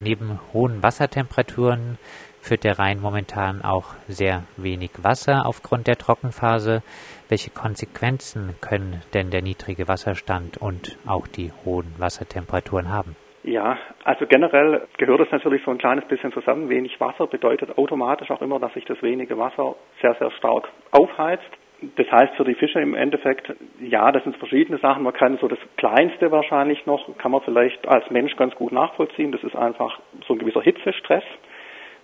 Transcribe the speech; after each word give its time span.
Neben 0.00 0.38
hohen 0.52 0.80
Wassertemperaturen 0.80 1.98
führt 2.40 2.62
der 2.62 2.78
Rhein 2.78 3.00
momentan 3.00 3.62
auch 3.64 3.96
sehr 4.06 4.44
wenig 4.56 4.92
Wasser 5.02 5.44
aufgrund 5.44 5.88
der 5.88 5.96
Trockenphase. 5.96 6.84
Welche 7.28 7.50
Konsequenzen 7.50 8.54
können 8.60 9.02
denn 9.12 9.30
der 9.30 9.42
niedrige 9.42 9.88
Wasserstand 9.88 10.56
und 10.56 10.96
auch 11.04 11.26
die 11.26 11.50
hohen 11.64 11.92
Wassertemperaturen 11.98 12.92
haben? 12.92 13.16
Ja, 13.42 13.76
also 14.04 14.26
generell 14.26 14.86
gehört 14.98 15.22
es 15.22 15.32
natürlich 15.32 15.64
so 15.64 15.72
ein 15.72 15.78
kleines 15.78 16.04
bisschen 16.06 16.32
zusammen. 16.32 16.68
Wenig 16.68 17.00
Wasser 17.00 17.26
bedeutet 17.26 17.76
automatisch 17.76 18.30
auch 18.30 18.40
immer, 18.40 18.60
dass 18.60 18.72
sich 18.74 18.84
das 18.84 19.02
wenige 19.02 19.36
Wasser 19.36 19.74
sehr, 20.00 20.14
sehr 20.20 20.30
stark 20.30 20.68
aufheizt. 20.92 21.50
Das 21.80 22.10
heißt 22.10 22.34
für 22.34 22.44
die 22.44 22.54
Fische 22.54 22.80
im 22.80 22.94
Endeffekt, 22.94 23.52
ja, 23.80 24.10
das 24.10 24.24
sind 24.24 24.36
verschiedene 24.36 24.78
Sachen. 24.78 25.04
Man 25.04 25.12
kann 25.12 25.38
so 25.38 25.46
das 25.46 25.60
Kleinste 25.76 26.32
wahrscheinlich 26.32 26.84
noch, 26.86 27.16
kann 27.18 27.30
man 27.30 27.40
vielleicht 27.42 27.86
als 27.86 28.10
Mensch 28.10 28.34
ganz 28.36 28.54
gut 28.56 28.72
nachvollziehen. 28.72 29.30
Das 29.30 29.44
ist 29.44 29.54
einfach 29.54 30.00
so 30.26 30.34
ein 30.34 30.40
gewisser 30.40 30.62
Hitzestress. 30.62 31.22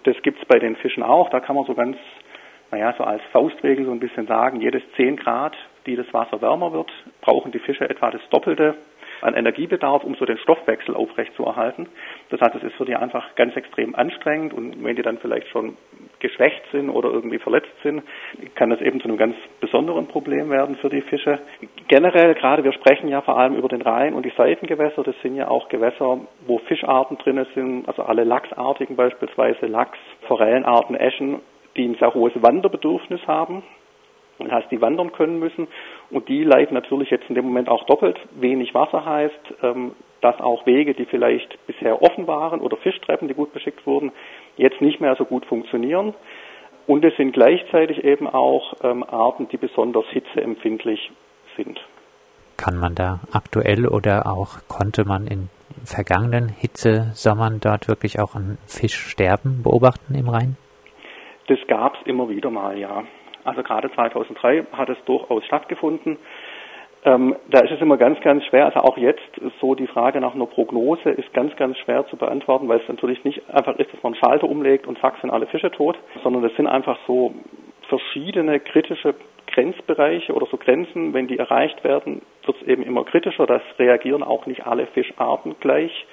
Das 0.05 0.21
gibt's 0.23 0.45
bei 0.47 0.61
den 0.61 0.77
Fischen 0.77 1.03
auch. 1.03 1.29
Da 1.31 1.41
kann 1.41 1.57
man 1.57 1.65
so 1.65 1.75
ganz, 1.75 1.97
naja, 2.71 2.95
so 2.97 3.03
als 3.03 3.23
Faustregel 3.33 3.85
so 3.87 3.91
ein 3.91 3.99
bisschen 3.99 4.29
sagen, 4.29 4.61
jedes 4.61 4.83
10 4.97 5.17
Grad, 5.17 5.57
die 5.87 5.97
das 5.97 6.13
Wasser 6.15 6.41
wärmer 6.41 6.73
wird, 6.73 6.93
brauchen 7.21 7.51
die 7.51 7.59
Fische 7.59 7.89
etwa 7.89 8.13
das 8.13 8.23
Doppelte 8.31 8.77
an 9.23 9.35
Energiebedarf, 9.35 10.05
um 10.05 10.15
so 10.15 10.25
den 10.25 10.39
Stoffwechsel 10.39 10.95
aufrechtzuerhalten. 10.95 11.89
Das 12.29 12.41
heißt, 12.41 12.55
es 12.57 12.63
ist 12.63 12.77
für 12.77 12.85
die 12.85 12.95
einfach 12.95 13.35
ganz 13.35 13.57
extrem 13.57 13.95
anstrengend 13.95 14.53
und 14.53 14.85
wenn 14.85 14.95
die 14.95 15.03
dann 15.03 15.19
vielleicht 15.19 15.49
schon 15.49 15.77
geschwächt 16.25 16.63
sind 16.73 16.89
oder 16.89 17.11
irgendwie 17.11 17.39
verletzt 17.39 17.75
sind, 17.83 18.03
kann 18.55 18.71
das 18.71 18.81
eben 18.81 18.99
zu 19.01 19.09
einem 19.09 19.19
ganz 19.19 19.37
besonderen 19.61 20.07
Problem 20.07 20.49
werden 20.49 20.77
für 20.77 20.89
die 20.89 21.03
Fische. 21.03 21.39
Generell, 21.89 22.35
gerade 22.35 22.65
wir 22.65 22.73
sprechen 22.73 23.09
ja 23.09 23.21
vor 23.21 23.39
allem 23.39 23.57
über 23.57 23.69
den 23.69 23.83
Rhein 23.83 24.15
und 24.15 24.25
die 24.25 24.33
Seitengewässer, 24.35 25.03
das 25.03 25.15
sind 25.21 25.37
ja 25.37 25.49
auch 25.49 25.69
Gewässer, 25.69 26.21
wo 26.47 26.59
Fischarten 26.61 27.19
drin 27.19 27.45
sind, 27.55 27.87
also 27.87 28.05
alle 28.05 28.25
Lachsartigen 28.25 28.97
beispielsweise, 28.97 29.67
Lachs, 29.67 29.99
Forellenarten, 30.27 30.97
Eschen, 30.97 31.41
die 31.77 31.87
ein 31.87 31.97
sehr 31.97 32.15
hohes 32.15 32.33
Wanderbedürfnis 32.41 33.21
haben. 33.27 33.63
Das 34.39 34.51
heißt, 34.51 34.71
die 34.71 34.81
wandern 34.81 35.13
können 35.13 35.39
müssen 35.39 35.69
und 36.11 36.29
die 36.29 36.43
leiten 36.43 36.75
natürlich 36.75 37.11
jetzt 37.11 37.29
in 37.29 37.35
dem 37.35 37.45
Moment 37.45 37.69
auch 37.69 37.85
doppelt. 37.85 38.19
Wenig 38.33 38.75
Wasser 38.75 39.05
heißt, 39.05 39.55
ähm, 39.63 39.93
dass 40.23 40.41
auch 40.41 40.65
Wege, 40.65 40.95
die 40.95 41.05
vielleicht 41.05 41.59
bisher 41.67 42.01
offen 42.03 42.27
waren 42.27 42.61
oder 42.61 42.79
Fischtreppen, 42.79 43.29
die 43.29 43.35
gut 43.35 43.53
beschickt 43.53 43.87
wurden, 43.87 44.11
jetzt 44.57 44.81
nicht 44.81 45.01
mehr 45.01 45.17
so 45.17 45.25
gut 45.25 45.47
funktionieren. 45.47 46.15
Und 46.87 47.05
es 47.05 47.17
sind 47.17 47.33
gleichzeitig 47.33 48.05
eben 48.05 48.29
auch 48.29 48.75
ähm, 48.83 49.05
Arten, 49.05 49.49
die 49.49 49.57
besonders 49.57 50.05
hitzeempfindlich 50.11 51.11
sind. 51.57 51.81
Kann 52.57 52.79
man 52.79 52.95
da 52.95 53.21
aktuell 53.33 53.87
oder 53.87 54.27
auch 54.27 54.59
konnte 54.69 55.05
man 55.05 55.27
in 55.27 55.49
vergangenen 55.85 56.49
Hitzesommern 56.49 57.59
dort 57.61 57.89
wirklich 57.89 58.21
auch 58.21 58.35
ein 58.35 58.59
Fischsterben 58.67 59.63
beobachten 59.63 60.15
im 60.15 60.29
Rhein? 60.29 60.57
Das 61.49 61.59
gab 61.67 61.97
es 61.97 62.07
immer 62.07 62.29
wieder 62.29 62.51
mal, 62.51 62.79
ja. 62.79 63.05
Also 63.45 63.63
gerade 63.63 63.91
2003 63.93 64.67
hat 64.73 64.89
es 64.89 64.97
durchaus 65.05 65.45
stattgefunden. 65.45 66.19
Ähm, 67.07 67.37
da 67.51 67.61
ist 67.61 67.71
es 67.71 67.81
immer 67.83 67.99
ganz, 67.99 68.19
ganz 68.21 68.45
schwer, 68.47 68.65
also 68.65 68.81
auch 68.81 68.97
jetzt 68.97 69.21
so 69.61 69.75
die 69.75 69.87
Frage 69.87 70.21
nach 70.21 70.35
einer 70.35 70.47
Prognose 70.47 71.11
ist 71.11 71.33
ganz, 71.35 71.55
ganz 71.57 71.77
schwer 71.79 72.07
zu 72.07 72.17
beantworten, 72.17 72.67
weil 72.67 72.81
es 72.81 72.89
natürlich 72.89 73.23
nicht 73.25 73.43
einfach 73.53 73.79
ist, 73.79 73.93
dass 73.93 74.03
man 74.03 74.15
einen 74.15 74.25
Schalter 74.25 74.49
umlegt 74.49 74.87
und 74.87 74.99
zack 75.01 75.17
sind 75.21 75.31
alle 75.31 75.47
Fische 75.47 75.71
tot, 75.71 75.99
sondern 76.23 76.43
es 76.45 76.57
sind 76.57 76.67
einfach 76.67 76.99
so 77.07 77.35
verschiedene 77.89 78.59
kritische 78.59 79.15
Grenzbereiche 79.49 80.33
oder 80.33 80.47
so 80.47 80.57
Grenzen, 80.57 81.13
wenn 81.13 81.29
die 81.29 81.39
erreicht 81.39 81.85
werden, 81.85 82.23
wird 82.47 82.57
es 82.63 82.67
eben 82.67 82.83
immer 82.83 83.05
kritischer. 83.05 83.47
Das 83.47 83.63
reagieren 83.79 84.23
auch 84.23 84.47
nicht 84.47 84.67
alle 84.67 84.87
Fischarten 84.87 85.57
gleich. 85.61 86.07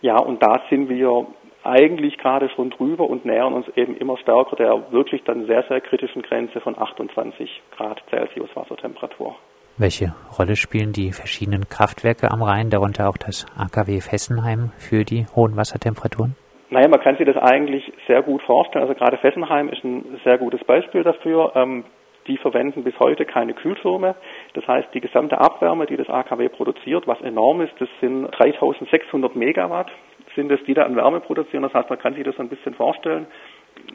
Ja, 0.00 0.18
und 0.18 0.40
da 0.42 0.62
sind 0.70 0.88
wir 0.88 1.26
eigentlich 1.64 2.16
gerade 2.18 2.48
schon 2.50 2.70
drüber 2.70 3.10
und 3.10 3.24
nähern 3.24 3.52
uns 3.52 3.66
eben 3.76 3.96
immer 3.96 4.16
stärker 4.16 4.56
der 4.56 4.92
wirklich 4.92 5.24
dann 5.24 5.46
sehr, 5.46 5.64
sehr 5.64 5.80
kritischen 5.80 6.22
Grenze 6.22 6.60
von 6.60 6.78
28 6.78 7.62
Grad 7.76 8.02
Celsius 8.08 8.48
Wassertemperatur. 8.54 9.36
Welche 9.80 10.12
Rolle 10.38 10.56
spielen 10.56 10.92
die 10.92 11.10
verschiedenen 11.10 11.66
Kraftwerke 11.70 12.30
am 12.30 12.42
Rhein, 12.42 12.68
darunter 12.68 13.08
auch 13.08 13.16
das 13.16 13.46
AKW 13.56 14.02
Fessenheim, 14.02 14.72
für 14.76 15.04
die 15.04 15.24
hohen 15.34 15.56
Wassertemperaturen? 15.56 16.36
Naja, 16.68 16.86
man 16.88 17.00
kann 17.00 17.16
sich 17.16 17.24
das 17.24 17.38
eigentlich 17.38 17.90
sehr 18.06 18.20
gut 18.20 18.42
vorstellen. 18.42 18.82
Also 18.82 18.94
gerade 18.94 19.16
Fessenheim 19.16 19.70
ist 19.70 19.82
ein 19.82 20.20
sehr 20.22 20.36
gutes 20.36 20.62
Beispiel 20.64 21.02
dafür. 21.02 21.52
Ähm, 21.54 21.84
die 22.26 22.36
verwenden 22.36 22.84
bis 22.84 22.92
heute 23.00 23.24
keine 23.24 23.54
Kühltürme. 23.54 24.16
Das 24.52 24.68
heißt, 24.68 24.88
die 24.92 25.00
gesamte 25.00 25.38
Abwärme, 25.38 25.86
die 25.86 25.96
das 25.96 26.10
AKW 26.10 26.50
produziert, 26.50 27.06
was 27.06 27.18
enorm 27.22 27.62
ist, 27.62 27.72
das 27.78 27.88
sind 28.02 28.26
3600 28.32 29.34
Megawatt 29.34 29.90
sind 30.34 30.50
es, 30.52 30.62
die 30.64 30.74
da 30.74 30.84
an 30.84 30.96
Wärme 30.96 31.20
produzieren. 31.20 31.62
Das 31.62 31.74
heißt, 31.74 31.90
man 31.90 31.98
kann 31.98 32.14
sich 32.14 32.24
das 32.24 32.38
ein 32.38 32.48
bisschen 32.48 32.74
vorstellen. 32.74 33.26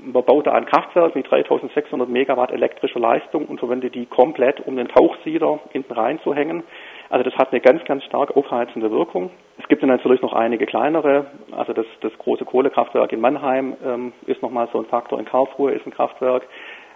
Man 0.02 0.24
baut 0.24 0.46
da 0.46 0.52
ein 0.54 0.66
Kraftwerk 0.66 1.16
mit 1.16 1.30
3600 1.30 2.08
Megawatt 2.08 2.52
elektrischer 2.52 3.00
Leistung 3.00 3.46
und 3.46 3.60
verwendet 3.60 3.96
die 3.96 4.06
komplett, 4.06 4.66
um 4.68 4.76
den 4.76 4.88
Tauchsieder 4.88 5.60
hinten 5.72 5.94
reinzuhängen. 5.94 6.64
Also 7.10 7.24
das 7.24 7.36
hat 7.36 7.52
eine 7.52 7.62
ganz, 7.62 7.84
ganz 7.86 8.04
stark 8.04 8.36
aufheizende 8.36 8.92
Wirkung. 8.92 9.32
Es 9.58 9.68
gibt 9.68 9.82
dann 9.82 9.90
natürlich 9.90 10.22
noch 10.22 10.34
einige 10.34 10.66
kleinere. 10.66 11.28
Also 11.52 11.74
das, 11.74 11.86
das 12.02 12.12
große 12.18 12.46
Kohlekraftwerk 12.46 13.12
in 13.14 13.22
Mannheim 13.22 13.76
ähm, 13.84 14.14
ist 14.28 14.42
nochmal 14.42 14.68
so 14.72 14.80
ein 14.80 14.86
Faktor. 14.86 15.20
In 15.20 15.26
Karlsruhe 15.26 15.72
ist 15.72 15.86
ein 15.86 15.94
Kraftwerk. 15.94 16.44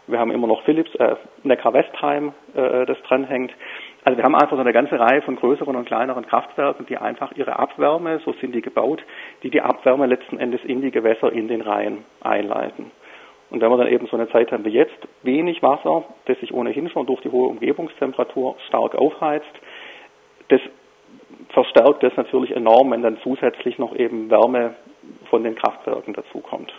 Wir 0.07 0.19
haben 0.19 0.31
immer 0.31 0.47
noch 0.47 0.63
Philips, 0.63 0.93
äh, 0.95 1.15
Neckar-Westheim, 1.43 2.33
äh, 2.55 2.85
das 2.85 2.97
dranhängt. 3.07 3.51
Also 4.09 4.17
wir 4.17 4.23
haben 4.23 4.33
einfach 4.33 4.55
so 4.55 4.61
eine 4.61 4.73
ganze 4.73 4.99
Reihe 4.99 5.21
von 5.21 5.35
größeren 5.35 5.75
und 5.75 5.85
kleineren 5.85 6.25
Kraftwerken, 6.25 6.87
die 6.87 6.97
einfach 6.97 7.31
ihre 7.33 7.59
Abwärme, 7.59 8.19
so 8.25 8.33
sind 8.41 8.55
die 8.55 8.61
gebaut, 8.63 9.03
die 9.43 9.51
die 9.51 9.61
Abwärme 9.61 10.07
letzten 10.07 10.39
Endes 10.39 10.61
in 10.63 10.81
die 10.81 10.89
Gewässer 10.89 11.31
in 11.31 11.47
den 11.47 11.61
Rhein 11.61 12.05
einleiten. 12.19 12.89
Und 13.51 13.61
wenn 13.61 13.69
wir 13.69 13.77
dann 13.77 13.87
eben 13.87 14.07
so 14.07 14.17
eine 14.17 14.27
Zeit 14.31 14.51
haben 14.51 14.65
wie 14.65 14.69
jetzt, 14.69 14.97
wenig 15.21 15.61
Wasser, 15.61 16.05
das 16.25 16.39
sich 16.39 16.51
ohnehin 16.51 16.89
schon 16.89 17.05
durch 17.05 17.21
die 17.21 17.29
hohe 17.29 17.49
Umgebungstemperatur 17.49 18.55
stark 18.67 18.95
aufheizt, 18.95 19.45
das 20.47 20.61
verstärkt 21.49 22.01
das 22.01 22.13
natürlich 22.17 22.55
enorm, 22.55 22.89
wenn 22.89 23.03
dann 23.03 23.19
zusätzlich 23.21 23.77
noch 23.77 23.95
eben 23.95 24.31
Wärme 24.31 24.73
von 25.29 25.43
den 25.43 25.53
Kraftwerken 25.53 26.15
dazukommt. 26.15 26.73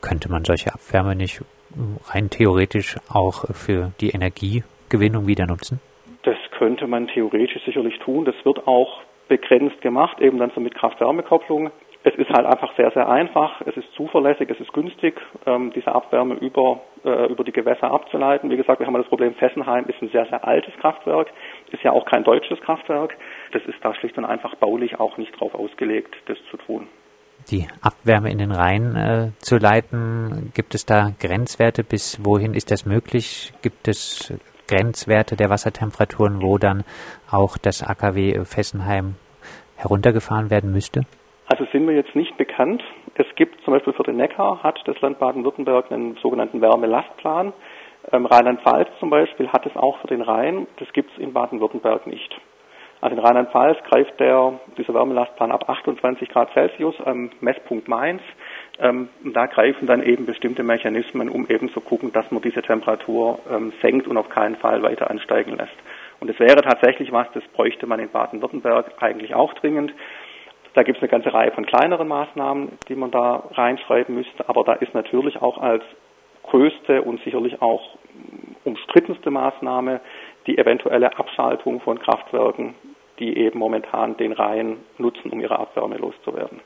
Könnte 0.00 0.30
man 0.30 0.46
solche 0.46 0.72
Abwärme 0.72 1.14
nicht 1.14 1.42
rein 2.06 2.30
theoretisch 2.30 2.96
auch 3.12 3.44
für 3.54 3.92
die 4.00 4.08
Energiegewinnung 4.08 5.26
wieder 5.26 5.46
nutzen? 5.46 5.80
Könnte 6.60 6.86
man 6.86 7.06
theoretisch 7.06 7.64
sicherlich 7.64 7.98
tun. 8.00 8.26
Das 8.26 8.34
wird 8.44 8.66
auch 8.66 9.00
begrenzt 9.28 9.80
gemacht, 9.80 10.20
eben 10.20 10.38
dann 10.38 10.52
so 10.54 10.60
mit 10.60 10.74
Kraft-Wärme-Kopplung. 10.74 11.70
Es 12.04 12.14
ist 12.16 12.28
halt 12.28 12.44
einfach 12.44 12.76
sehr, 12.76 12.90
sehr 12.90 13.08
einfach. 13.08 13.62
Es 13.62 13.74
ist 13.78 13.90
zuverlässig, 13.94 14.50
es 14.50 14.60
ist 14.60 14.70
günstig, 14.74 15.18
ähm, 15.46 15.72
diese 15.74 15.90
Abwärme 15.90 16.34
über, 16.34 16.82
äh, 17.02 17.32
über 17.32 17.44
die 17.44 17.52
Gewässer 17.52 17.90
abzuleiten. 17.90 18.50
Wie 18.50 18.58
gesagt, 18.58 18.78
wir 18.78 18.86
haben 18.86 18.92
das 18.92 19.06
Problem, 19.06 19.32
Fessenheim 19.36 19.86
ist 19.86 20.02
ein 20.02 20.10
sehr, 20.10 20.26
sehr 20.26 20.46
altes 20.46 20.74
Kraftwerk, 20.82 21.28
ist 21.72 21.82
ja 21.82 21.92
auch 21.92 22.04
kein 22.04 22.24
deutsches 22.24 22.60
Kraftwerk. 22.60 23.16
Das 23.52 23.62
ist 23.64 23.78
da 23.80 23.94
schlicht 23.94 24.18
und 24.18 24.26
einfach 24.26 24.54
baulich 24.56 25.00
auch 25.00 25.16
nicht 25.16 25.40
drauf 25.40 25.54
ausgelegt, 25.54 26.14
das 26.26 26.36
zu 26.50 26.58
tun 26.58 26.88
die 27.50 27.66
Abwärme 27.80 28.30
in 28.30 28.36
den 28.36 28.52
Rhein 28.52 28.94
äh, 28.96 29.30
zu 29.38 29.56
leiten. 29.56 30.52
Gibt 30.54 30.74
es 30.74 30.84
da 30.84 31.10
Grenzwerte? 31.18 31.82
Bis 31.82 32.22
wohin 32.22 32.52
ist 32.52 32.70
das 32.70 32.84
möglich? 32.84 33.54
Gibt 33.62 33.88
es 33.88 34.34
Grenzwerte 34.70 35.34
der 35.34 35.50
Wassertemperaturen, 35.50 36.42
wo 36.42 36.56
dann 36.56 36.84
auch 37.30 37.58
das 37.58 37.82
AKW 37.82 38.44
Fessenheim 38.44 39.16
heruntergefahren 39.76 40.50
werden 40.50 40.72
müsste? 40.72 41.02
Also 41.46 41.64
sind 41.72 41.88
wir 41.88 41.96
jetzt 41.96 42.14
nicht 42.14 42.36
bekannt. 42.36 42.82
Es 43.14 43.26
gibt 43.34 43.60
zum 43.64 43.74
Beispiel 43.74 43.92
für 43.92 44.04
den 44.04 44.16
Neckar 44.16 44.62
hat 44.62 44.78
das 44.84 45.00
Land 45.00 45.18
Baden-Württemberg 45.18 45.90
einen 45.90 46.16
sogenannten 46.22 46.60
Wärmelastplan. 46.60 47.52
Ähm, 48.12 48.26
Rheinland-Pfalz 48.26 48.88
zum 49.00 49.10
Beispiel 49.10 49.48
hat 49.48 49.66
es 49.66 49.74
auch 49.74 49.98
für 49.98 50.06
den 50.06 50.22
Rhein. 50.22 50.68
Das 50.78 50.92
gibt 50.92 51.10
es 51.12 51.18
in 51.18 51.32
Baden-Württemberg 51.32 52.06
nicht. 52.06 52.32
Also 53.00 53.16
in 53.16 53.22
Rheinland-Pfalz 53.22 53.78
greift 53.88 54.20
der, 54.20 54.60
dieser 54.78 54.94
Wärmelastplan 54.94 55.50
ab 55.50 55.68
28 55.68 56.28
Grad 56.28 56.52
Celsius 56.52 56.94
am 57.04 57.30
Messpunkt 57.40 57.88
Mainz. 57.88 58.22
Ähm, 58.80 59.08
da 59.24 59.46
greifen 59.46 59.86
dann 59.86 60.02
eben 60.02 60.26
bestimmte 60.26 60.62
Mechanismen, 60.62 61.28
um 61.28 61.46
eben 61.48 61.70
zu 61.70 61.80
gucken, 61.80 62.12
dass 62.12 62.30
man 62.30 62.42
diese 62.42 62.62
Temperatur 62.62 63.38
ähm, 63.50 63.72
senkt 63.82 64.08
und 64.08 64.16
auf 64.16 64.28
keinen 64.28 64.56
Fall 64.56 64.82
weiter 64.82 65.10
ansteigen 65.10 65.56
lässt. 65.56 65.76
Und 66.20 66.30
es 66.30 66.38
wäre 66.38 66.62
tatsächlich 66.62 67.12
was, 67.12 67.26
das 67.32 67.44
bräuchte 67.54 67.86
man 67.86 68.00
in 68.00 68.10
Baden-Württemberg 68.10 68.92
eigentlich 69.00 69.34
auch 69.34 69.54
dringend. 69.54 69.92
Da 70.74 70.82
gibt 70.82 70.98
es 70.98 71.02
eine 71.02 71.10
ganze 71.10 71.32
Reihe 71.32 71.50
von 71.52 71.66
kleineren 71.66 72.08
Maßnahmen, 72.08 72.78
die 72.88 72.94
man 72.94 73.10
da 73.10 73.44
reinschreiben 73.52 74.14
müsste, 74.14 74.48
aber 74.48 74.64
da 74.64 74.74
ist 74.74 74.94
natürlich 74.94 75.42
auch 75.42 75.58
als 75.58 75.82
größte 76.44 77.02
und 77.02 77.22
sicherlich 77.22 77.60
auch 77.60 77.98
umstrittenste 78.64 79.30
Maßnahme 79.30 80.00
die 80.46 80.58
eventuelle 80.58 81.18
Abschaltung 81.18 81.80
von 81.80 81.98
Kraftwerken 81.98 82.74
die 83.20 83.36
eben 83.36 83.58
momentan 83.58 84.16
den 84.16 84.32
Rhein 84.32 84.78
nutzen, 84.98 85.30
um 85.30 85.40
ihre 85.40 85.58
Abwärme 85.58 85.96
loszuwerden. 85.98 86.60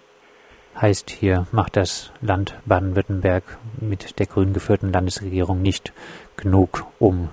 Heißt, 0.81 1.11
hier 1.11 1.47
macht 1.53 1.77
das 1.77 2.13
Land 2.21 2.59
Baden-Württemberg 2.67 3.45
mit 3.81 4.19
der 4.19 4.27
grün 4.27 4.53
geführten 4.53 4.93
Landesregierung 4.93 5.63
nicht 5.63 5.93
genug, 6.37 6.87
um 6.99 7.29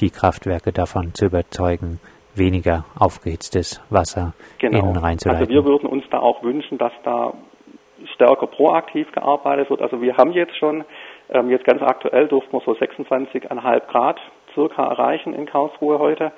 die 0.00 0.10
Kraftwerke 0.10 0.72
davon 0.72 1.14
zu 1.14 1.26
überzeugen, 1.26 2.00
weniger 2.34 2.84
aufgehitztes 2.98 3.82
Wasser 3.90 4.34
genau. 4.58 4.78
in 4.78 4.86
den 4.86 4.96
Rhein 4.96 5.18
zu 5.18 5.28
leiten. 5.28 5.42
Also 5.42 5.52
wir 5.52 5.64
würden 5.64 5.86
uns 5.86 6.04
da 6.10 6.20
auch 6.20 6.42
wünschen, 6.42 6.78
dass 6.78 6.92
da 7.04 7.34
stärker 8.14 8.46
proaktiv 8.46 9.10
gearbeitet 9.12 9.70
wird. 9.70 9.82
Also 9.82 10.00
wir 10.00 10.16
haben 10.16 10.32
jetzt 10.32 10.56
schon, 10.56 10.84
ähm, 11.30 11.50
jetzt 11.50 11.64
ganz 11.64 11.82
aktuell 11.82 12.28
durften 12.28 12.52
wir 12.52 12.60
so 12.64 12.72
26,5 12.72 13.86
Grad 13.88 14.20
circa 14.54 14.84
erreichen 14.84 15.34
in 15.34 15.46
Karlsruhe 15.46 15.98
heute. 15.98 16.32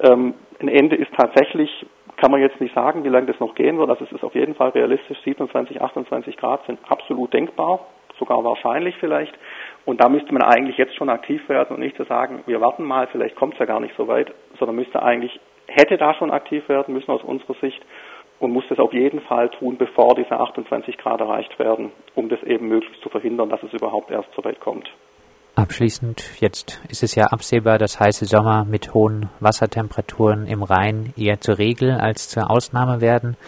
Ähm, 0.00 0.34
ein 0.60 0.68
Ende 0.68 0.96
ist 0.96 1.12
tatsächlich, 1.16 1.70
kann 2.16 2.30
man 2.30 2.40
jetzt 2.40 2.60
nicht 2.60 2.74
sagen, 2.74 3.04
wie 3.04 3.08
lange 3.08 3.26
das 3.26 3.40
noch 3.40 3.54
gehen 3.54 3.78
wird. 3.78 3.90
Also 3.90 4.04
es 4.04 4.12
ist 4.12 4.24
auf 4.24 4.34
jeden 4.34 4.54
Fall 4.54 4.70
realistisch. 4.70 5.18
27, 5.22 5.80
28 5.80 6.36
Grad 6.36 6.64
sind 6.66 6.78
absolut 6.88 7.32
denkbar, 7.32 7.86
sogar 8.18 8.42
wahrscheinlich 8.44 8.96
vielleicht. 8.98 9.34
Und 9.84 10.02
da 10.02 10.08
müsste 10.08 10.32
man 10.32 10.42
eigentlich 10.42 10.78
jetzt 10.78 10.96
schon 10.96 11.10
aktiv 11.10 11.46
werden 11.48 11.74
und 11.74 11.80
nicht 11.80 11.96
zu 11.96 12.04
sagen, 12.04 12.42
wir 12.46 12.60
warten 12.60 12.84
mal, 12.84 13.06
vielleicht 13.08 13.36
kommt 13.36 13.54
es 13.54 13.60
ja 13.60 13.66
gar 13.66 13.80
nicht 13.80 13.94
so 13.96 14.08
weit, 14.08 14.32
sondern 14.58 14.76
müsste 14.76 15.02
eigentlich, 15.02 15.38
hätte 15.68 15.98
da 15.98 16.14
schon 16.14 16.30
aktiv 16.30 16.68
werden 16.68 16.94
müssen 16.94 17.10
aus 17.10 17.22
unserer 17.22 17.54
Sicht 17.60 17.84
und 18.38 18.52
muss 18.52 18.64
das 18.68 18.78
auf 18.78 18.92
jeden 18.92 19.20
Fall 19.20 19.50
tun, 19.50 19.76
bevor 19.76 20.14
diese 20.14 20.38
28 20.38 20.98
Grad 20.98 21.20
erreicht 21.20 21.58
werden, 21.58 21.92
um 22.14 22.28
das 22.28 22.42
eben 22.42 22.68
möglichst 22.68 23.02
zu 23.02 23.08
verhindern, 23.08 23.48
dass 23.48 23.62
es 23.62 23.72
überhaupt 23.72 24.10
erst 24.10 24.32
so 24.34 24.44
weit 24.44 24.60
kommt. 24.60 24.90
Abschließend, 25.58 26.42
jetzt 26.42 26.82
ist 26.90 27.02
es 27.02 27.14
ja 27.14 27.28
absehbar, 27.32 27.78
dass 27.78 27.98
heiße 27.98 28.26
Sommer 28.26 28.66
mit 28.66 28.92
hohen 28.92 29.30
Wassertemperaturen 29.40 30.46
im 30.46 30.62
Rhein 30.62 31.14
eher 31.16 31.40
zur 31.40 31.56
Regel 31.56 31.92
als 31.92 32.28
zur 32.28 32.50
Ausnahme 32.50 33.00
werden. 33.00 33.38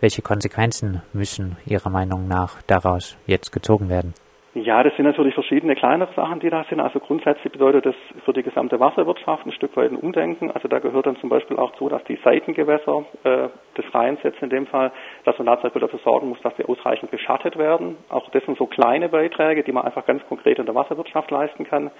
Welche 0.00 0.22
Konsequenzen 0.22 1.02
müssen 1.12 1.56
Ihrer 1.64 1.88
Meinung 1.88 2.26
nach 2.26 2.60
daraus 2.62 3.16
jetzt 3.28 3.52
gezogen 3.52 3.88
werden? 3.88 4.12
Ja, 4.54 4.82
das 4.82 4.92
sind 4.96 5.04
natürlich 5.04 5.34
verschiedene 5.34 5.76
kleinere 5.76 6.12
Sachen, 6.14 6.40
die 6.40 6.50
da 6.50 6.64
sind. 6.68 6.80
Also 6.80 6.98
grundsätzlich 6.98 7.52
bedeutet 7.52 7.86
das 7.86 7.94
für 8.24 8.32
die 8.32 8.42
gesamte 8.42 8.80
Wasserwirtschaft 8.80 9.46
ein 9.46 9.52
Stück 9.52 9.76
weit 9.76 9.92
ein 9.92 9.96
Umdenken. 9.96 10.50
Also 10.50 10.66
da 10.66 10.80
gehört 10.80 11.06
dann 11.06 11.16
zum 11.18 11.28
Beispiel 11.28 11.58
auch 11.58 11.72
zu, 11.76 11.88
dass 11.88 12.02
die 12.04 12.18
Seitengewässer 12.24 13.04
äh, 13.22 13.48
des 13.76 13.84
Rheins 13.94 14.20
jetzt 14.22 14.42
in 14.42 14.50
dem 14.50 14.66
Fall, 14.66 14.92
dass 15.24 15.38
man 15.38 15.46
da 15.46 15.56
dafür 15.56 16.00
sorgen 16.04 16.28
muss, 16.28 16.40
dass 16.42 16.56
sie 16.56 16.64
ausreichend 16.64 17.10
beschattet 17.10 17.56
werden. 17.56 17.96
Auch 18.08 18.30
das 18.30 18.44
sind 18.44 18.58
so 18.58 18.66
kleine 18.66 19.08
Beiträge, 19.08 19.62
die 19.62 19.72
man 19.72 19.84
einfach 19.84 20.06
ganz 20.06 20.22
konkret 20.28 20.58
in 20.58 20.66
der 20.66 20.74
Wasserwirtschaft 20.74 21.30
leisten 21.30 21.64
kann. 21.64 21.90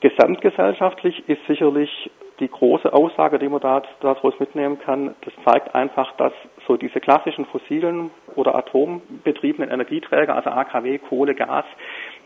Gesamtgesellschaftlich 0.00 1.26
ist 1.28 1.44
sicherlich 1.46 2.10
die 2.38 2.48
große 2.48 2.92
Aussage, 2.92 3.38
die 3.38 3.48
man 3.48 3.60
da, 3.60 3.82
daraus 4.00 4.38
mitnehmen 4.38 4.78
kann, 4.78 5.14
das 5.22 5.32
zeigt 5.44 5.74
einfach, 5.74 6.12
dass 6.16 6.32
so 6.66 6.76
diese 6.76 7.00
klassischen 7.00 7.46
fossilen 7.46 8.10
oder 8.34 8.54
atombetriebenen 8.54 9.70
Energieträger, 9.70 10.34
also 10.34 10.50
AKW, 10.50 10.98
Kohle, 10.98 11.34
Gas, 11.34 11.64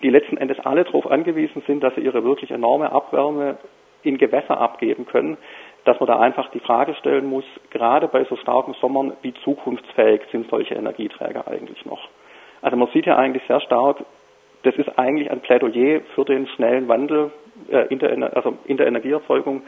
die 0.03 0.11
letzten 0.11 0.37
Endes 0.37 0.59
alle 0.61 0.83
darauf 0.83 1.09
angewiesen 1.09 1.63
sind, 1.67 1.83
dass 1.85 1.95
sie 1.95 2.01
ihre 2.01 2.25
wirklich 2.25 2.51
enorme 2.51 2.91
Abwärme 2.91 3.59
in 4.03 4.19
Gewässer 4.19 4.59
abgeben 4.59 5.07
können, 5.07 5.37
dass 5.85 5.99
man 5.99 6.07
da 6.07 6.19
einfach 6.19 6.51
die 6.51 6.61
Frage 6.61 6.95
stellen 6.95 7.27
muss, 7.27 7.45
gerade 7.71 8.09
bei 8.09 8.25
so 8.25 8.37
starken 8.37 8.75
Sommern, 8.81 9.13
wie 9.23 9.35
zukunftsfähig 9.45 10.23
sind 10.31 10.49
solche 10.51 10.75
Energieträger 10.75 11.49
eigentlich 11.49 11.85
noch? 11.87 12.09
Also 12.63 12.77
man 12.77 12.89
sieht 12.93 13.07
ja 13.07 13.17
eigentlich 13.17 13.43
sehr 13.49 13.61
stark, 13.61 14.05
das 14.63 14.75
ist 14.77 14.99
eigentlich 14.99 15.31
ein 15.31 15.41
Plädoyer 15.41 16.01
für 16.15 16.25
den 16.25 16.47
schnellen 16.49 16.89
Wandel 16.89 17.31
äh, 17.71 17.87
in, 17.89 17.99
der, 17.99 18.37
also 18.37 18.59
in 18.67 18.77
der 18.77 18.87
Energieerzeugung, 18.87 19.63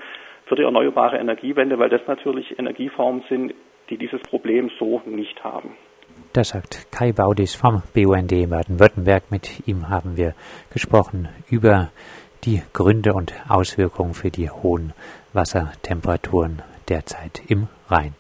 für 0.47 0.57
die 0.57 0.63
erneuerbare 0.63 1.19
Energiewende, 1.19 1.79
weil 1.79 1.89
das 1.89 2.03
natürlich 2.07 2.59
Energieformen 2.59 3.25
sind, 3.29 3.55
die 3.89 3.97
dieses 3.97 4.21
Problem 4.23 4.71
so 4.79 5.01
nicht 5.07 5.43
haben. 5.43 5.77
Das 6.33 6.51
sagt 6.51 6.91
Kai 6.91 7.13
Baudis 7.13 7.55
vom 7.55 7.83
BUND 7.95 8.51
Baden-Württemberg. 8.51 9.31
Mit 9.31 9.67
ihm 9.67 9.89
haben 9.89 10.17
wir 10.17 10.35
gesprochen 10.73 11.29
über 11.51 11.91
die 12.45 12.63
Gründe 12.73 13.15
und 13.15 13.33
Auswirkungen 13.49 14.15
für 14.15 14.31
die 14.31 14.51
hohen 14.51 14.93
Wassertemperaturen 15.33 16.63
derzeit 16.89 17.43
im 17.47 17.69
Rhein. 17.89 18.15